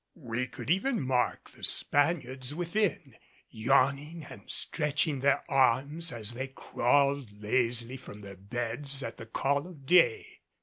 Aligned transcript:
We 0.15 0.47
could 0.47 0.71
even 0.71 0.99
mark 0.99 1.51
the 1.51 1.63
Spaniards 1.63 2.55
within, 2.55 3.17
yawning 3.51 4.25
and 4.27 4.41
stretching 4.49 5.19
their 5.19 5.43
arms 5.47 6.11
as 6.11 6.31
they 6.33 6.47
crawled 6.47 7.43
lazily 7.43 7.97
from 7.97 8.21
their 8.21 8.35
beds 8.35 9.03
at 9.03 9.17
the 9.17 9.27
call 9.27 9.67
of 9.67 9.85
day. 9.85 10.39